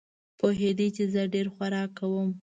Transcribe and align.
پوهېده 0.39 0.87
چې 0.95 1.03
زه 1.13 1.21
ډېر 1.33 1.47
خوراک 1.53 1.89
کوم. 1.99 2.29